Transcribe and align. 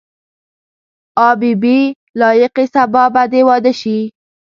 آ 1.27 1.27
بي 1.39 1.51
بي 1.61 1.77
لایقې 2.19 2.65
سبا 2.73 3.03
به 3.13 3.23
دې 3.31 3.41
واده 3.47 3.73
شي. 3.81 3.97